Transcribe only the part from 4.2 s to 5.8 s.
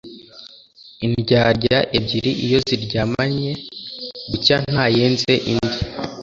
bucya ntayenze indi.